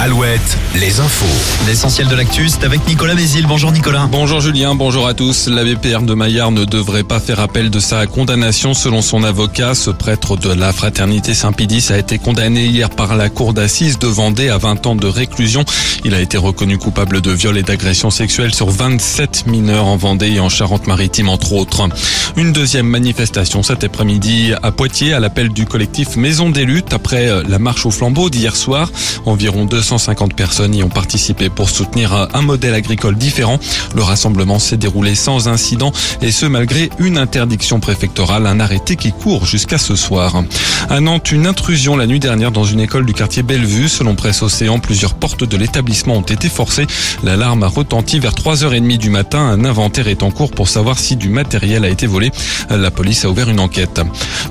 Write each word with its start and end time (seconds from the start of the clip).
Alouette, 0.00 0.56
les 0.76 1.00
infos. 1.00 1.26
L'essentiel 1.66 2.06
de 2.06 2.14
l'actu, 2.14 2.48
c'est 2.48 2.62
avec 2.62 2.86
Nicolas 2.86 3.16
Mézil. 3.16 3.46
Bonjour 3.48 3.72
Nicolas. 3.72 4.08
Bonjour 4.08 4.40
Julien, 4.40 4.76
bonjour 4.76 5.08
à 5.08 5.14
tous. 5.14 5.48
La 5.48 5.64
BPR 5.64 6.02
de 6.02 6.14
Maillard 6.14 6.52
ne 6.52 6.64
devrait 6.64 7.02
pas 7.02 7.18
faire 7.18 7.40
appel 7.40 7.68
de 7.68 7.80
sa 7.80 8.06
condamnation 8.06 8.74
selon 8.74 9.02
son 9.02 9.24
avocat. 9.24 9.74
Ce 9.74 9.90
prêtre 9.90 10.36
de 10.36 10.50
la 10.50 10.72
fraternité 10.72 11.34
Saint-Pédis 11.34 11.90
a 11.90 11.98
été 11.98 12.18
condamné 12.18 12.66
hier 12.66 12.90
par 12.90 13.16
la 13.16 13.28
cour 13.28 13.54
d'assises 13.54 13.98
de 13.98 14.06
Vendée 14.06 14.50
à 14.50 14.58
20 14.58 14.86
ans 14.86 14.94
de 14.94 15.08
réclusion. 15.08 15.64
Il 16.04 16.14
a 16.14 16.20
été 16.20 16.38
reconnu 16.38 16.78
coupable 16.78 17.20
de 17.20 17.32
viol 17.32 17.58
et 17.58 17.64
d'agression 17.64 18.10
sexuelle 18.10 18.54
sur 18.54 18.70
27 18.70 19.48
mineurs 19.48 19.86
en 19.86 19.96
Vendée 19.96 20.30
et 20.30 20.40
en 20.40 20.48
Charente-Maritime 20.48 21.28
entre 21.28 21.54
autres. 21.54 21.88
Une 22.36 22.52
deuxième 22.52 22.86
manifestation 22.86 23.64
cet 23.64 23.82
après-midi 23.82 24.52
à 24.62 24.70
Poitiers 24.70 25.12
à 25.12 25.18
l'appel 25.18 25.48
du 25.48 25.66
collectif 25.66 26.14
Maison 26.14 26.50
des 26.50 26.64
luttes 26.64 26.92
après 26.92 27.42
la 27.48 27.58
marche 27.58 27.84
au 27.84 27.90
flambeau 27.90 28.30
d'hier 28.30 28.54
soir. 28.54 28.92
Environ 29.26 29.64
250 29.88 30.34
personnes 30.34 30.74
y 30.74 30.82
ont 30.82 30.90
participé 30.90 31.48
pour 31.48 31.70
soutenir 31.70 32.28
un 32.34 32.42
modèle 32.42 32.74
agricole 32.74 33.16
différent. 33.16 33.58
Le 33.94 34.02
rassemblement 34.02 34.58
s'est 34.58 34.76
déroulé 34.76 35.14
sans 35.14 35.48
incident 35.48 35.92
et 36.20 36.30
ce 36.30 36.44
malgré 36.44 36.90
une 36.98 37.16
interdiction 37.16 37.80
préfectorale, 37.80 38.46
un 38.46 38.60
arrêté 38.60 38.96
qui 38.96 39.12
court 39.12 39.46
jusqu'à 39.46 39.78
ce 39.78 39.96
soir. 39.96 40.44
À 40.90 41.00
Nantes, 41.00 41.32
une 41.32 41.46
intrusion 41.46 41.96
la 41.96 42.06
nuit 42.06 42.20
dernière 42.20 42.50
dans 42.50 42.64
une 42.64 42.80
école 42.80 43.06
du 43.06 43.14
quartier 43.14 43.42
Bellevue. 43.42 43.88
Selon 43.88 44.14
Presse 44.14 44.42
Océan, 44.42 44.78
plusieurs 44.78 45.14
portes 45.14 45.44
de 45.44 45.56
l'établissement 45.56 46.16
ont 46.16 46.22
été 46.22 46.50
forcées. 46.50 46.86
L'alarme 47.22 47.62
a 47.62 47.68
retenti 47.68 48.18
vers 48.18 48.32
3h30 48.32 48.98
du 48.98 49.08
matin. 49.08 49.38
Un 49.38 49.64
inventaire 49.64 50.08
est 50.08 50.22
en 50.22 50.30
cours 50.30 50.50
pour 50.50 50.68
savoir 50.68 50.98
si 50.98 51.16
du 51.16 51.30
matériel 51.30 51.86
a 51.86 51.88
été 51.88 52.06
volé. 52.06 52.30
La 52.68 52.90
police 52.90 53.24
a 53.24 53.30
ouvert 53.30 53.48
une 53.48 53.60
enquête. 53.60 54.02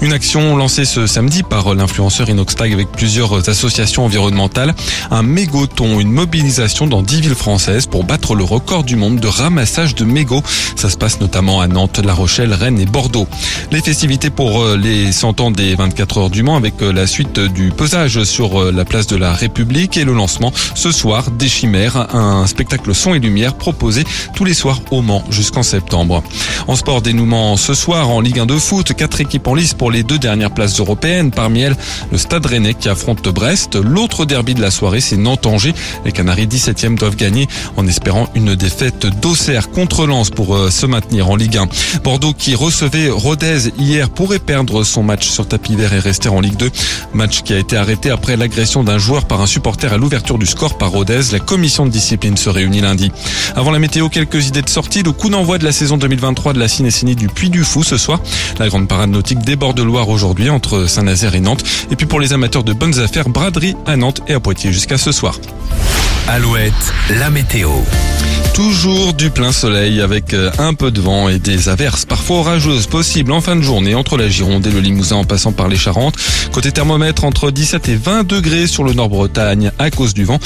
Une 0.02 0.14
action 0.14 0.58
lancée 0.58 0.86
ce 0.86 1.06
samedi 1.06 1.44
par 1.44 1.76
l'influenceur 1.76 2.28
Inoxtag 2.28 2.74
avec 2.74 2.92
plusieurs 2.92 3.48
associations 3.48 4.04
environnementales 4.04 4.74
mégoton, 5.28 6.00
une 6.00 6.12
mobilisation 6.12 6.88
dans 6.88 7.02
10 7.02 7.22
villes 7.22 7.36
françaises 7.36 7.86
pour 7.86 8.04
battre 8.04 8.34
le 8.34 8.44
record 8.44 8.84
du 8.84 8.96
monde 8.96 9.20
de 9.20 9.28
ramassage 9.28 9.94
de 9.94 10.06
mégots. 10.06 10.42
Ça 10.76 10.90
se 10.90 10.98
passe 10.98 11.20
notamment 11.20 11.62
à 11.62 11.68
Nantes, 11.68 12.00
La 12.04 12.14
Rochelle, 12.14 12.54
Rennes 12.54 12.80
et 12.80 12.86
Bordeaux. 12.86 13.28
Les 13.72 13.82
festivités 13.82 14.30
pour 14.30 14.62
euh, 14.62 14.78
les 14.78 15.12
100 15.12 15.42
ans 15.42 15.52
des 15.52 15.76
24 15.76 16.18
heures 16.18 16.30
du 16.30 16.44
Mans 16.44 16.56
avec 16.56 16.82
euh, 16.82 16.92
la 16.92 17.06
suite 17.06 17.40
du 17.40 17.72
pesage 17.72 18.24
sur 18.24 18.62
euh, 18.62 18.72
la 18.72 18.86
place 18.86 19.08
de 19.08 19.16
la 19.16 19.34
République 19.34 19.98
et 19.98 20.06
le 20.06 20.14
lancement 20.14 20.52
ce 20.74 20.92
soir 20.92 21.30
des 21.32 21.50
Chimères, 21.50 22.16
un 22.16 22.48
spectacle 22.48 22.96
son 22.96 23.14
et 23.14 23.20
lumière 23.20 23.56
proposé 23.56 24.04
tous 24.36 24.46
les 24.46 24.54
soirs 24.54 24.82
au 24.92 25.02
Mans 25.02 25.24
jusqu'en 25.30 25.64
septembre. 25.64 26.24
En 26.68 26.76
sport 26.76 27.02
dénouement 27.02 27.58
ce 27.58 27.74
soir 27.74 28.10
en 28.10 28.22
Ligue 28.22 28.40
1 28.40 28.46
de 28.46 28.58
foot, 28.58 28.94
quatre 28.94 29.22
équipes 29.22 29.48
en 29.48 29.56
lice 29.56 29.74
pour 29.74 29.92
les 29.92 30.04
deux 30.04 30.20
dernières 30.20 30.52
places 30.52 30.80
européennes, 30.80 31.32
parmi 31.32 31.62
elles 31.62 31.76
le 32.12 32.18
Stade 32.18 32.46
Rennais 32.46 32.74
qui 32.74 32.90
affronte 32.90 33.28
Brest, 33.28 33.76
l'autre 33.76 34.26
derby 34.26 34.54
de 34.54 34.62
la 34.62 34.72
soirée 34.72 35.02
c'est 35.02 35.17
Les 36.06 36.12
Canaries 36.12 36.48
17e 36.48 36.98
doivent 36.98 37.16
gagner 37.16 37.48
en 37.76 37.88
espérant 37.88 38.30
une 38.36 38.56
défaite 38.56 39.08
d'Auxerre 39.22 39.70
contre 39.70 40.06
Lens 40.06 40.30
pour 40.30 40.56
euh, 40.56 40.70
se 40.70 40.86
maintenir 40.86 41.30
en 41.30 41.36
Ligue 41.36 41.58
1. 41.58 41.68
Bordeaux 42.04 42.34
qui 42.34 42.56
recevait 42.56 43.10
Rodez 43.10 43.72
hier 43.78 44.10
pourrait 44.10 44.40
perdre 44.40 44.84
son 44.84 45.04
match 45.04 45.28
sur 45.28 45.48
tapis 45.48 45.76
vert 45.76 45.94
et 45.94 46.00
rester 46.00 46.30
en 46.30 46.40
Ligue 46.40 46.58
2. 46.58 46.72
Match 47.14 47.44
qui 47.44 47.54
a 47.54 47.58
été 47.58 47.78
arrêté 47.78 48.10
après 48.10 48.38
l'agression 48.38 48.84
d'un 48.84 48.98
joueur 48.98 49.26
par 49.26 49.42
un 49.42 49.48
supporter 49.48 49.92
à 49.92 49.98
l'ouverture 49.98 50.38
du 50.38 50.46
score 50.46 50.78
par 50.78 50.92
Rodez. 50.92 51.22
La 51.32 51.40
commission 51.40 51.86
de 51.86 51.92
discipline 51.92 52.38
se 52.38 52.50
réunit 52.50 52.82
lundi. 52.82 53.12
Avant 53.56 53.72
la 53.72 53.80
météo, 53.80 54.10
quelques 54.10 54.48
idées 54.48 54.62
de 54.62 54.70
sortie. 54.70 55.04
Le 55.04 55.12
coup 55.12 55.30
d'envoi 55.30 55.58
de 55.58 55.64
la 55.64 55.72
saison 55.72 55.98
2023 55.98 56.54
de 56.54 56.60
la 56.60 56.68
Cinécénie 56.68 57.16
du 57.16 57.28
Puy 57.28 57.50
du 57.50 57.64
Fou 57.64 57.84
ce 57.84 57.98
soir. 57.98 58.20
La 58.60 58.68
grande 58.68 58.88
parade 58.88 59.10
nautique 59.10 59.40
déborde 59.40 59.78
de 59.78 59.84
Loire 59.84 60.10
aujourd'hui 60.10 60.50
entre 60.50 60.88
Saint-Nazaire 60.88 61.36
et 61.36 61.40
Nantes. 61.40 61.64
Et 61.92 61.96
puis 61.96 62.06
pour 62.06 62.20
les 62.20 62.34
amateurs 62.34 62.64
de 62.64 62.74
bonnes 62.74 63.00
affaires, 63.00 63.30
braderie 63.30 63.76
à 63.86 63.96
Nantes 63.96 64.22
et 64.28 64.34
à 64.34 64.40
Poitiers 64.40 64.74
jusqu'à 64.74 64.98
ce 64.98 65.07
soir. 65.12 65.40
Alouette, 66.28 66.74
la 67.20 67.30
météo. 67.30 67.70
Toujours 68.54 69.14
du 69.14 69.30
plein 69.30 69.52
soleil 69.52 70.02
avec 70.02 70.34
euh, 70.34 70.50
un 70.58 70.74
peu 70.74 70.90
de 70.90 71.00
vent 71.00 71.30
et 71.30 71.38
des 71.38 71.70
averses 71.70 72.06
parfois 72.06 72.38
orageuses 72.38 72.88
possibles 72.88 73.32
en 73.32 73.40
fin 73.40 73.56
de 73.56 73.62
journée 73.62 73.94
entre 73.94 74.18
la 74.18 74.28
Gironde 74.28 74.66
et 74.66 74.72
le 74.72 74.80
Limousin 74.80 75.18
en 75.18 75.24
passant 75.26 75.52
par 75.52 75.68
les 75.68 75.78
Charentes. 75.78 76.16
Côté 76.52 76.72
thermomètre 76.72 77.24
entre 77.24 77.52
17 77.52 77.88
et 77.90 77.96
20 77.96 78.26
degrés 78.26 78.66
sur 78.66 78.84
le 78.84 78.94
Nord-Bretagne 78.94 79.72
à 79.78 79.92
cause 79.92 80.16
du 80.16 80.26
vent. 80.26 80.40